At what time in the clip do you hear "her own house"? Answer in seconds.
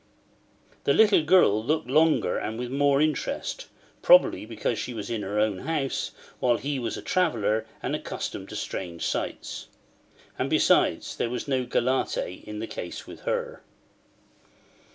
5.21-6.09